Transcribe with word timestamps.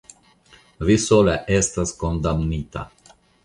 vi 0.89 0.95
sola 1.03 1.37
estas 1.59 1.95
kondamnita! 2.03 2.91